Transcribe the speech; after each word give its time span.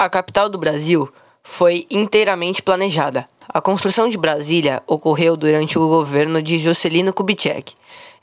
A 0.00 0.08
capital 0.08 0.48
do 0.48 0.56
Brasil 0.56 1.12
foi 1.42 1.84
inteiramente 1.90 2.62
planejada. 2.62 3.28
A 3.48 3.60
construção 3.60 4.08
de 4.08 4.16
Brasília 4.16 4.80
ocorreu 4.86 5.36
durante 5.36 5.76
o 5.76 5.88
governo 5.88 6.40
de 6.40 6.56
Juscelino 6.56 7.12
Kubitschek, 7.12 7.74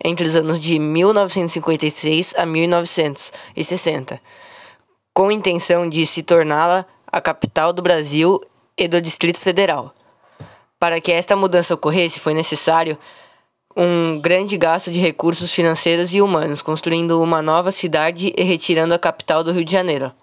entre 0.02 0.26
os 0.26 0.38
anos 0.38 0.58
de 0.58 0.80
1956 0.80 2.34
a 2.38 2.46
1960, 2.46 4.22
com 5.14 5.28
a 5.28 5.34
intenção 5.34 5.90
de 5.90 6.08
se 6.08 6.24
torná-la 6.24 6.86
a 7.12 7.20
capital 7.20 7.74
do 7.74 7.82
Brasil 7.82 8.40
e 8.78 8.88
do 8.88 9.02
Distrito 9.02 9.42
Federal. 9.42 9.94
Para 10.80 11.02
que 11.02 11.12
esta 11.12 11.36
mudança 11.36 11.74
ocorresse, 11.74 12.22
foi 12.22 12.34
necessário 12.34 12.98
um 13.76 14.18
grande 14.22 14.56
gasto 14.56 14.90
de 14.90 15.00
recursos 15.02 15.52
financeiros 15.52 16.14
e 16.14 16.22
humanos, 16.22 16.62
construindo 16.62 17.22
uma 17.22 17.42
nova 17.42 17.70
cidade 17.70 18.34
e 18.38 18.44
retirando 18.44 18.94
a 18.94 19.00
capital 19.00 19.44
do 19.44 19.52
Rio 19.52 19.66
de 19.66 19.74
Janeiro. 19.74 20.14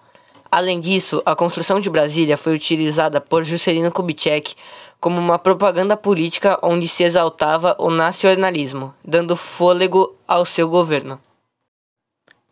Além 0.55 0.79
disso, 0.79 1.19
a 1.25 1.35
construção 1.35 1.79
de 1.79 1.89
Brasília 1.89 2.37
foi 2.37 2.53
utilizada 2.53 3.19
por 3.19 3.43
Juscelino 3.43 3.91
Kubitschek 3.91 4.53
como 4.99 5.19
uma 5.19 5.39
propaganda 5.39 5.97
política 5.97 6.59
onde 6.61 6.87
se 6.87 7.03
exaltava 7.03 7.75
o 7.79 7.89
nacionalismo, 7.89 8.93
dando 9.03 9.35
fôlego 9.35 10.15
ao 10.27 10.45
seu 10.45 10.69
governo. 10.69 11.19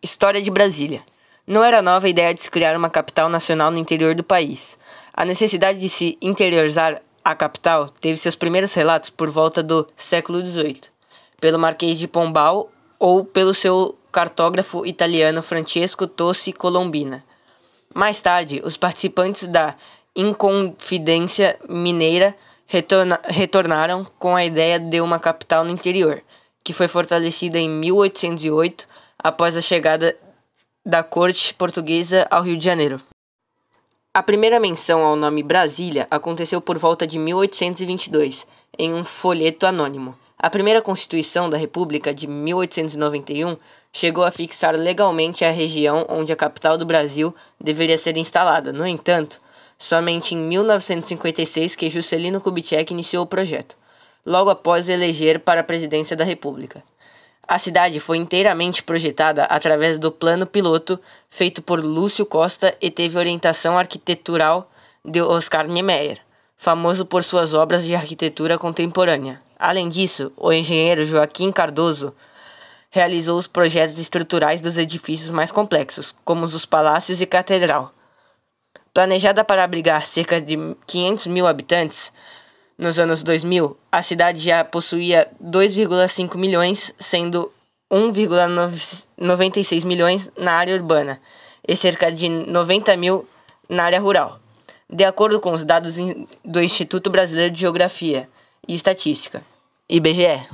História 0.02 0.42
de 0.42 0.50
Brasília. 0.50 1.04
Não 1.46 1.62
era 1.62 1.80
nova 1.80 2.06
a 2.06 2.10
ideia 2.10 2.34
de 2.34 2.42
se 2.42 2.50
criar 2.50 2.76
uma 2.76 2.90
capital 2.90 3.28
nacional 3.28 3.70
no 3.70 3.78
interior 3.78 4.16
do 4.16 4.24
país. 4.24 4.76
A 5.14 5.24
necessidade 5.24 5.78
de 5.78 5.88
se 5.88 6.18
interiorizar 6.20 7.00
a 7.24 7.36
capital 7.36 7.88
teve 7.88 8.18
seus 8.18 8.34
primeiros 8.34 8.74
relatos 8.74 9.10
por 9.10 9.30
volta 9.30 9.62
do 9.62 9.86
século 9.96 10.44
XVIII, 10.44 10.80
pelo 11.40 11.56
Marquês 11.56 11.96
de 12.00 12.08
Pombal 12.08 12.68
ou 12.98 13.24
pelo 13.24 13.54
seu 13.54 13.96
cartógrafo 14.10 14.84
italiano 14.84 15.40
Francesco 15.40 16.08
Tossi 16.08 16.52
Colombina. 16.52 17.22
Mais 17.94 18.20
tarde, 18.20 18.62
os 18.64 18.76
participantes 18.76 19.44
da 19.44 19.74
Inconfidência 20.16 21.58
Mineira 21.68 22.34
retorna 22.66 23.20
retornaram 23.24 24.06
com 24.18 24.34
a 24.34 24.44
ideia 24.44 24.78
de 24.78 25.00
uma 25.00 25.18
capital 25.18 25.64
no 25.64 25.70
interior, 25.70 26.22
que 26.64 26.72
foi 26.72 26.88
fortalecida 26.88 27.58
em 27.58 27.68
1808 27.68 28.88
após 29.18 29.56
a 29.56 29.60
chegada 29.60 30.16
da 30.84 31.02
corte 31.02 31.54
portuguesa 31.54 32.26
ao 32.30 32.42
Rio 32.42 32.56
de 32.56 32.64
Janeiro. 32.64 33.00
A 34.14 34.22
primeira 34.22 34.60
menção 34.60 35.02
ao 35.02 35.16
nome 35.16 35.42
Brasília 35.42 36.06
aconteceu 36.10 36.60
por 36.60 36.78
volta 36.78 37.06
de 37.06 37.18
1822, 37.18 38.46
em 38.78 38.92
um 38.92 39.04
folheto 39.04 39.66
anônimo. 39.66 40.16
A 40.42 40.50
primeira 40.50 40.82
Constituição 40.82 41.48
da 41.48 41.56
República 41.56 42.12
de 42.12 42.26
1891 42.26 43.56
chegou 43.92 44.24
a 44.24 44.30
fixar 44.32 44.74
legalmente 44.74 45.44
a 45.44 45.52
região 45.52 46.04
onde 46.08 46.32
a 46.32 46.36
capital 46.36 46.76
do 46.76 46.84
Brasil 46.84 47.32
deveria 47.60 47.96
ser 47.96 48.16
instalada. 48.16 48.72
No 48.72 48.84
entanto, 48.84 49.40
somente 49.78 50.34
em 50.34 50.38
1956 50.38 51.76
que 51.76 51.88
Juscelino 51.88 52.40
Kubitschek 52.40 52.92
iniciou 52.92 53.22
o 53.22 53.28
projeto, 53.28 53.76
logo 54.26 54.50
após 54.50 54.88
eleger 54.88 55.38
para 55.38 55.60
a 55.60 55.64
presidência 55.64 56.16
da 56.16 56.24
República. 56.24 56.82
A 57.46 57.60
cidade 57.60 58.00
foi 58.00 58.16
inteiramente 58.16 58.82
projetada 58.82 59.44
através 59.44 59.96
do 59.96 60.10
plano 60.10 60.44
piloto 60.44 60.98
feito 61.30 61.62
por 61.62 61.78
Lúcio 61.78 62.26
Costa 62.26 62.76
e 62.80 62.90
teve 62.90 63.16
orientação 63.16 63.78
arquitetural 63.78 64.68
de 65.04 65.22
Oscar 65.22 65.68
Niemeyer, 65.68 66.18
famoso 66.62 67.04
por 67.04 67.24
suas 67.24 67.52
obras 67.54 67.82
de 67.82 67.92
arquitetura 67.92 68.56
contemporânea. 68.56 69.42
Além 69.58 69.88
disso, 69.88 70.32
o 70.36 70.52
engenheiro 70.52 71.04
Joaquim 71.04 71.50
Cardoso 71.50 72.14
realizou 72.88 73.36
os 73.36 73.48
projetos 73.48 73.98
estruturais 73.98 74.60
dos 74.60 74.78
edifícios 74.78 75.32
mais 75.32 75.50
complexos, 75.50 76.14
como 76.24 76.44
os 76.44 76.64
palácios 76.64 77.20
e 77.20 77.26
catedral. 77.26 77.92
Planejada 78.94 79.42
para 79.42 79.64
abrigar 79.64 80.06
cerca 80.06 80.40
de 80.40 80.56
500 80.86 81.26
mil 81.26 81.48
habitantes, 81.48 82.12
nos 82.78 82.96
anos 82.96 83.24
2000, 83.24 83.76
a 83.90 84.00
cidade 84.00 84.38
já 84.38 84.62
possuía 84.62 85.28
2,5 85.42 86.36
milhões, 86.36 86.94
sendo 86.96 87.52
1,96 87.90 89.84
milhões 89.84 90.30
na 90.38 90.52
área 90.52 90.76
urbana 90.76 91.20
e 91.66 91.74
cerca 91.74 92.12
de 92.12 92.28
90 92.28 92.96
mil 92.96 93.28
na 93.68 93.82
área 93.82 93.98
rural, 93.98 94.41
de 94.92 95.04
acordo 95.04 95.40
com 95.40 95.52
os 95.52 95.64
dados 95.64 95.96
do 96.44 96.62
Instituto 96.62 97.08
Brasileiro 97.08 97.54
de 97.54 97.60
Geografia 97.62 98.28
e 98.68 98.74
Estatística, 98.74 99.42
IBGE. 99.88 100.46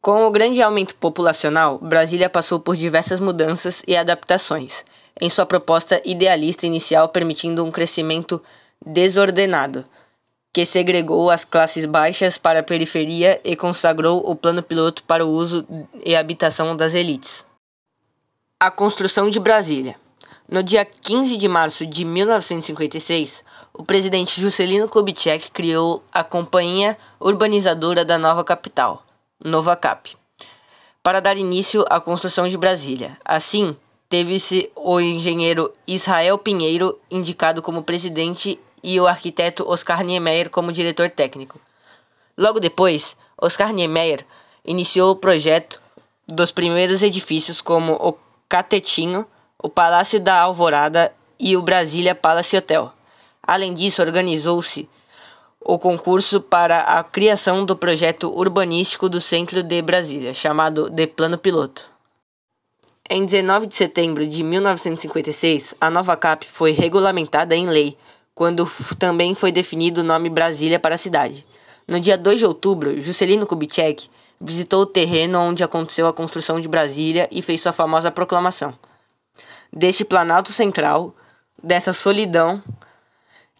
Com 0.00 0.26
o 0.26 0.30
grande 0.30 0.60
aumento 0.62 0.94
populacional, 0.94 1.78
Brasília 1.78 2.30
passou 2.30 2.58
por 2.58 2.74
diversas 2.74 3.20
mudanças 3.20 3.82
e 3.86 3.94
adaptações 3.94 4.82
em 5.20 5.28
sua 5.28 5.44
proposta 5.44 6.00
idealista 6.04 6.66
inicial, 6.66 7.10
permitindo 7.10 7.64
um 7.64 7.70
crescimento 7.70 8.42
desordenado 8.84 9.84
que 10.52 10.66
segregou 10.66 11.30
as 11.30 11.44
classes 11.44 11.86
baixas 11.86 12.36
para 12.36 12.60
a 12.60 12.62
periferia 12.62 13.40
e 13.44 13.54
consagrou 13.54 14.28
o 14.28 14.34
plano 14.34 14.62
piloto 14.62 15.04
para 15.04 15.24
o 15.24 15.30
uso 15.30 15.66
e 16.04 16.16
habitação 16.16 16.74
das 16.76 16.94
elites. 16.94 17.44
A 18.58 18.70
construção 18.70 19.30
de 19.30 19.38
Brasília. 19.38 20.01
No 20.52 20.62
dia 20.62 20.84
15 20.84 21.38
de 21.38 21.48
março 21.48 21.86
de 21.86 22.04
1956, 22.04 23.42
o 23.72 23.82
presidente 23.82 24.38
Juscelino 24.38 24.86
Kubitschek 24.86 25.50
criou 25.50 26.04
a 26.12 26.22
Companhia 26.22 26.98
Urbanizadora 27.18 28.04
da 28.04 28.18
Nova 28.18 28.44
Capital, 28.44 29.02
Novacap, 29.42 30.14
para 31.02 31.20
dar 31.20 31.38
início 31.38 31.86
à 31.88 31.98
construção 31.98 32.46
de 32.46 32.58
Brasília. 32.58 33.16
Assim, 33.24 33.74
teve-se 34.10 34.70
o 34.76 35.00
engenheiro 35.00 35.72
Israel 35.86 36.36
Pinheiro 36.36 36.98
indicado 37.10 37.62
como 37.62 37.82
presidente 37.82 38.60
e 38.82 39.00
o 39.00 39.06
arquiteto 39.06 39.66
Oscar 39.66 40.04
Niemeyer 40.04 40.50
como 40.50 40.70
diretor 40.70 41.08
técnico. 41.08 41.58
Logo 42.36 42.60
depois, 42.60 43.16
Oscar 43.40 43.72
Niemeyer 43.72 44.26
iniciou 44.66 45.12
o 45.12 45.16
projeto 45.16 45.80
dos 46.28 46.50
primeiros 46.50 47.02
edifícios 47.02 47.62
como 47.62 47.94
o 47.94 48.18
Catetinho, 48.50 49.26
o 49.62 49.68
Palácio 49.68 50.18
da 50.18 50.40
Alvorada 50.40 51.12
e 51.38 51.56
o 51.56 51.62
Brasília 51.62 52.14
Palace 52.14 52.56
Hotel. 52.56 52.92
Além 53.42 53.72
disso, 53.72 54.02
organizou-se 54.02 54.88
o 55.60 55.78
concurso 55.78 56.40
para 56.40 56.80
a 56.80 57.04
criação 57.04 57.64
do 57.64 57.76
projeto 57.76 58.28
urbanístico 58.36 59.08
do 59.08 59.20
centro 59.20 59.62
de 59.62 59.80
Brasília, 59.80 60.34
chamado 60.34 60.90
de 60.90 61.06
Plano 61.06 61.38
Piloto. 61.38 61.88
Em 63.08 63.24
19 63.24 63.66
de 63.66 63.76
setembro 63.76 64.26
de 64.26 64.42
1956, 64.42 65.74
a 65.80 65.90
nova 65.90 66.16
CAP 66.16 66.44
foi 66.44 66.72
regulamentada 66.72 67.54
em 67.54 67.66
lei 67.66 67.96
quando 68.34 68.68
também 68.98 69.34
foi 69.34 69.52
definido 69.52 70.00
o 70.00 70.04
nome 70.04 70.28
Brasília 70.28 70.80
para 70.80 70.96
a 70.96 70.98
cidade. 70.98 71.46
No 71.86 72.00
dia 72.00 72.16
2 72.16 72.38
de 72.38 72.46
outubro, 72.46 73.00
Juscelino 73.00 73.46
Kubitschek 73.46 74.08
visitou 74.40 74.82
o 74.82 74.86
terreno 74.86 75.38
onde 75.38 75.62
aconteceu 75.62 76.08
a 76.08 76.12
construção 76.12 76.60
de 76.60 76.66
Brasília 76.66 77.28
e 77.30 77.42
fez 77.42 77.60
sua 77.60 77.72
famosa 77.72 78.10
proclamação. 78.10 78.74
Deste 79.74 80.04
Planalto 80.04 80.52
Central, 80.52 81.14
dessa 81.62 81.92
solidão, 81.92 82.62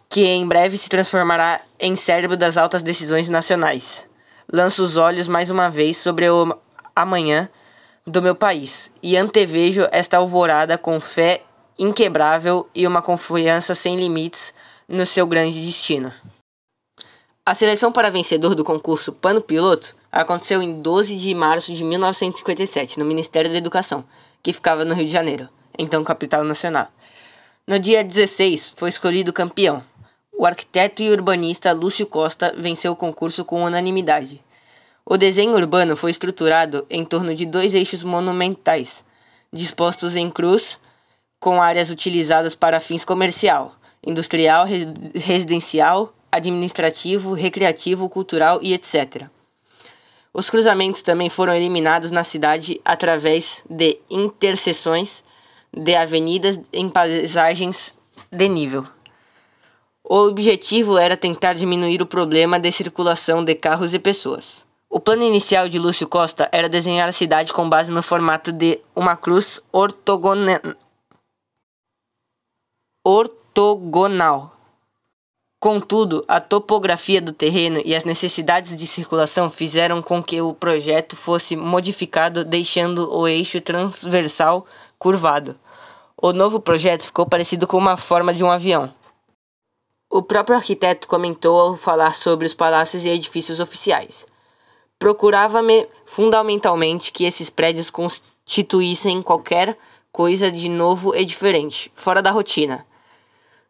que 0.09 0.27
em 0.27 0.47
breve 0.47 0.77
se 0.77 0.91
transformará 0.91 1.63
em 1.81 1.97
cérebro 1.97 2.37
das 2.37 2.59
altas 2.59 2.83
decisões 2.83 3.31
nacionais. 3.31 4.05
Lanço 4.53 4.83
os 4.83 4.99
olhos 4.99 5.27
mais 5.27 5.49
uma 5.49 5.71
vez 5.71 5.97
sobre 5.97 6.29
o 6.29 6.55
amanhã 6.95 7.49
do 8.07 8.21
meu 8.21 8.35
país 8.35 8.91
e 9.03 9.17
antevejo 9.17 9.89
esta 9.91 10.19
alvorada 10.19 10.77
com 10.77 11.01
fé 11.01 11.43
inquebrável 11.79 12.69
e 12.75 12.87
uma 12.87 13.01
confiança 13.01 13.75
sem 13.75 13.97
limites 13.97 14.53
no 14.87 15.07
seu 15.07 15.27
grande 15.27 15.65
destino. 15.65 16.13
A 17.47 17.55
seleção 17.55 17.91
para 17.91 18.11
vencedor 18.11 18.55
do 18.55 18.63
concurso 18.63 19.13
Pano 19.13 19.41
Piloto 19.41 19.97
aconteceu 20.13 20.63
em 20.63 20.81
12 20.81 21.17
de 21.17 21.35
março 21.35 21.75
de 21.75 21.83
1957 21.83 22.99
no 22.99 23.05
Ministério 23.07 23.51
da 23.51 23.57
Educação, 23.57 24.05
que 24.43 24.53
ficava 24.53 24.85
no 24.85 24.95
Rio 24.95 25.07
de 25.07 25.13
Janeiro, 25.13 25.49
então 25.83 26.05
capital 26.05 26.45
nacional. 26.45 26.89
No 27.67 27.79
dia 27.79 28.03
16 28.03 28.75
foi 28.77 28.89
escolhido 28.89 29.33
campeão. 29.33 29.83
O 30.33 30.47
arquiteto 30.47 31.03
e 31.03 31.11
urbanista 31.11 31.73
Lúcio 31.73 32.07
Costa 32.07 32.55
venceu 32.57 32.93
o 32.93 32.97
concurso 32.97 33.45
com 33.45 33.63
unanimidade. 33.63 34.41
O 35.05 35.17
desenho 35.17 35.55
urbano 35.55 35.97
foi 35.97 36.11
estruturado 36.11 36.87
em 36.89 37.05
torno 37.05 37.35
de 37.35 37.45
dois 37.45 37.75
eixos 37.75 38.03
monumentais, 38.05 39.05
dispostos 39.53 40.17
em 40.17 40.31
cruz 40.31 40.79
com 41.39 41.61
áreas 41.61 41.91
utilizadas 41.91 42.55
para 42.55 42.81
fins 42.81 43.05
comercial, 43.05 43.75
industrial, 44.07 44.65
residencial, 45.15 46.15
administrativo, 46.31 47.35
recreativo, 47.35 48.09
cultural 48.09 48.61
e 48.63 48.73
etc. 48.73 49.25
Os 50.33 50.49
cruzamentos 50.49 51.03
também 51.03 51.29
foram 51.29 51.55
eliminados 51.55 52.11
na 52.11 52.25
cidade 52.25 52.81
através 52.85 53.63
de 53.69 53.99
interseções 54.09 55.23
de 55.73 55.95
avenidas 55.95 56.61
em 56.73 56.89
paisagens 56.89 57.95
de 58.31 58.49
nível. 58.49 58.87
O 60.05 60.17
objetivo 60.27 60.99
era 60.99 61.17
tentar 61.17 61.55
diminuir 61.55 62.03
o 62.03 62.07
problema 62.07 62.59
de 62.59 62.71
circulação 62.71 63.45
de 63.45 63.55
carros 63.55 63.95
e 63.95 63.99
pessoas. 63.99 64.65
O 64.91 65.01
plano 65.01 65.23
inicial 65.23 65.69
de 65.69 65.79
Lúcio 65.79 66.07
Costa 66.07 66.49
era 66.53 66.69
desenhar 66.69 67.09
a 67.09 67.13
cidade 67.13 67.53
com 67.53 67.69
base 67.69 67.91
no 67.91 68.03
formato 68.03 68.53
de 68.53 68.79
uma 68.95 69.17
cruz 69.17 69.59
ortogonal 69.73 70.61
ortogonal. 73.05 74.57
Contudo, 75.59 76.25
a 76.27 76.41
topografia 76.41 77.23
do 77.23 77.33
terreno 77.33 77.81
e 77.85 77.95
as 77.95 78.05
necessidades 78.05 78.77
de 78.77 78.87
circulação 78.87 79.51
fizeram 79.51 80.03
com 80.03 80.23
que 80.23 80.41
o 80.41 80.53
projeto 80.53 81.17
fosse 81.17 81.55
modificado, 81.55 82.45
deixando 82.45 83.09
o 83.17 83.29
eixo 83.29 83.61
transversal 83.61 84.67
curvado. 84.99 85.55
O 86.23 86.33
novo 86.33 86.61
projeto 86.61 87.03
ficou 87.03 87.27
parecido 87.27 87.67
com 87.67 87.77
uma 87.77 87.97
forma 87.97 88.33
de 88.33 88.45
um 88.45 88.51
avião. 88.51 88.95
O 90.09 90.23
próprio 90.23 90.57
arquiteto 90.57 91.09
comentou 91.09 91.61
ao 91.61 91.77
falar 91.77 92.15
sobre 92.15 92.47
os 92.47 92.55
palácios 92.55 93.05
e 93.05 93.09
edifícios 93.09 93.61
oficiais. 93.61 94.25
Procurava-me 94.99 95.89
fundamentalmente 96.07 97.13
que 97.13 97.25
esses 97.25 97.51
prédios 97.51 97.91
constituíssem 97.91 99.21
qualquer 99.21 99.77
coisa 100.13 100.51
de 100.51 100.69
novo 100.69 101.15
e 101.15 101.25
diferente, 101.25 101.91
fora 101.95 102.23
da 102.23 102.31
rotina 102.31 102.87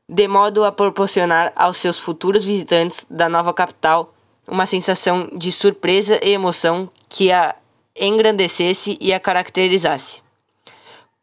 de 0.08 0.28
modo 0.28 0.64
a 0.64 0.70
proporcionar 0.70 1.52
aos 1.56 1.78
seus 1.78 1.98
futuros 1.98 2.44
visitantes 2.44 3.06
da 3.08 3.30
nova 3.30 3.54
capital 3.54 4.12
uma 4.46 4.66
sensação 4.66 5.28
de 5.32 5.50
surpresa 5.50 6.20
e 6.22 6.32
emoção 6.32 6.90
que 7.08 7.32
a 7.32 7.54
engrandecesse 7.98 8.98
e 9.00 9.12
a 9.12 9.20
caracterizasse. 9.20 10.21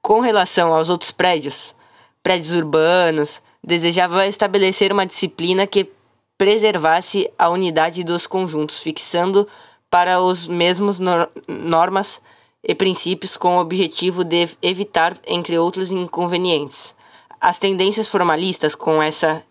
Com 0.01 0.19
relação 0.19 0.73
aos 0.73 0.89
outros 0.89 1.11
prédios, 1.11 1.75
prédios 2.23 2.53
urbanos, 2.53 3.41
desejava 3.63 4.27
estabelecer 4.27 4.91
uma 4.91 5.05
disciplina 5.05 5.67
que 5.67 5.91
preservasse 6.37 7.29
a 7.37 7.49
unidade 7.49 8.03
dos 8.03 8.25
conjuntos, 8.25 8.79
fixando 8.79 9.47
para 9.89 10.21
os 10.21 10.47
mesmos 10.47 10.99
nor 10.99 11.29
normas 11.47 12.21
e 12.63 12.73
princípios 12.73 13.35
com 13.35 13.57
o 13.57 13.61
objetivo 13.61 14.23
de 14.23 14.49
evitar, 14.61 15.17
entre 15.27 15.57
outros 15.57 15.91
inconvenientes, 15.91 16.93
as 17.41 17.57
tendências 17.57 18.07
formalistas, 18.07 18.75
com 18.75 19.01
essa 19.01 19.41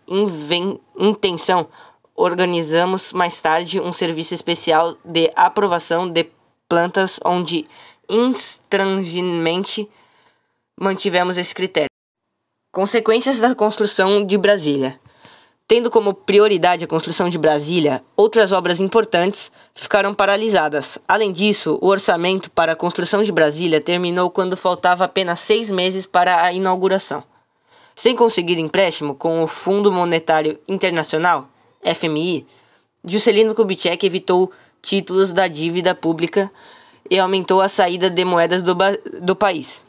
intenção, 0.97 1.67
organizamos 2.15 3.11
mais 3.11 3.41
tarde 3.41 3.79
um 3.79 3.91
serviço 3.91 4.33
especial 4.35 4.95
de 5.03 5.31
aprovação 5.35 6.07
de 6.07 6.27
plantas, 6.67 7.19
onde 7.25 7.67
instrangemente 8.07 9.89
mantivemos 10.79 11.37
esse 11.37 11.53
critério. 11.53 11.89
Consequências 12.71 13.39
da 13.39 13.53
construção 13.53 14.23
de 14.25 14.37
Brasília. 14.37 14.99
Tendo 15.67 15.91
como 15.91 16.13
prioridade 16.13 16.83
a 16.83 16.87
construção 16.87 17.29
de 17.29 17.37
Brasília, 17.37 18.03
outras 18.15 18.51
obras 18.51 18.79
importantes 18.79 19.51
ficaram 19.75 20.15
paralisadas. 20.15 20.97
Além 21.07 21.31
disso, 21.31 21.77
o 21.81 21.87
orçamento 21.87 22.49
para 22.49 22.71
a 22.71 22.75
construção 22.75 23.23
de 23.23 23.31
Brasília 23.31 23.81
terminou 23.81 24.31
quando 24.31 24.57
faltava 24.57 25.03
apenas 25.03 25.41
seis 25.41 25.69
meses 25.69 26.05
para 26.05 26.43
a 26.43 26.53
inauguração. 26.53 27.23
Sem 27.95 28.15
conseguir 28.15 28.57
empréstimo 28.57 29.13
com 29.13 29.43
o 29.43 29.47
Fundo 29.47 29.91
Monetário 29.91 30.57
Internacional, 30.67 31.49
FMI, 31.83 32.47
Juscelino 33.03 33.53
Kubitschek 33.53 34.05
evitou 34.05 34.51
títulos 34.81 35.33
da 35.33 35.47
dívida 35.47 35.93
pública 35.93 36.49
e 37.09 37.19
aumentou 37.19 37.61
a 37.61 37.69
saída 37.69 38.09
de 38.09 38.23
moedas 38.23 38.63
do, 38.63 38.75
do 39.21 39.35
país. 39.35 39.83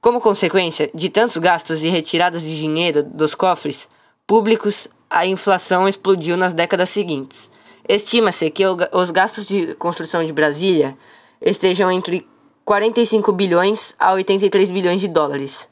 Como 0.00 0.18
consequência 0.18 0.90
de 0.94 1.10
tantos 1.10 1.36
gastos 1.36 1.84
e 1.84 1.88
retiradas 1.88 2.42
de 2.42 2.58
dinheiro 2.58 3.02
dos 3.02 3.34
cofres 3.34 3.86
públicos, 4.26 4.88
a 5.10 5.26
inflação 5.26 5.86
explodiu 5.86 6.38
nas 6.38 6.54
décadas 6.54 6.88
seguintes. 6.88 7.50
Estima-se 7.86 8.48
que 8.50 8.64
os 8.66 9.10
gastos 9.10 9.46
de 9.46 9.74
construção 9.74 10.24
de 10.24 10.32
Brasília 10.32 10.96
estejam 11.38 11.92
entre 11.92 12.26
45 12.64 13.30
bilhões 13.32 13.94
a 13.98 14.12
83 14.12 14.70
bilhões 14.70 15.02
de 15.02 15.08
dólares. 15.08 15.68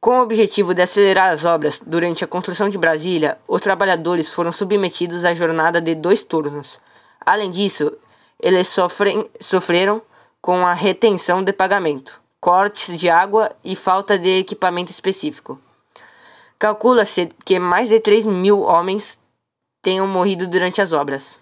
Com 0.00 0.18
o 0.18 0.22
objetivo 0.22 0.74
de 0.74 0.82
acelerar 0.82 1.30
as 1.30 1.44
obras, 1.44 1.80
durante 1.86 2.24
a 2.24 2.26
construção 2.26 2.68
de 2.68 2.78
Brasília, 2.78 3.38
os 3.46 3.60
trabalhadores 3.60 4.32
foram 4.32 4.50
submetidos 4.50 5.24
à 5.24 5.34
jornada 5.34 5.80
de 5.80 5.94
dois 5.94 6.24
turnos. 6.24 6.80
Além 7.24 7.50
disso, 7.50 7.92
eles 8.42 8.66
sofrem, 8.66 9.24
sofreram 9.38 10.02
com 10.40 10.66
a 10.66 10.74
retenção 10.74 11.44
de 11.44 11.52
pagamento, 11.52 12.19
cortes 12.40 12.98
de 12.98 13.10
água 13.10 13.54
e 13.62 13.76
falta 13.76 14.18
de 14.18 14.38
equipamento 14.38 14.90
específico. 14.90 15.60
Calcula-se 16.58 17.28
que 17.44 17.58
mais 17.58 17.88
de 17.88 18.00
3 18.00 18.26
mil 18.26 18.60
homens 18.60 19.18
tenham 19.82 20.06
morrido 20.06 20.46
durante 20.46 20.80
as 20.80 20.92
obras. 20.92 21.40